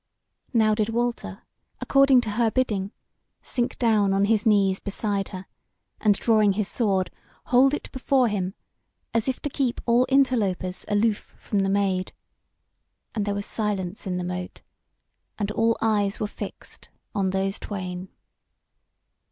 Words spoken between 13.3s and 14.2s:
was silence in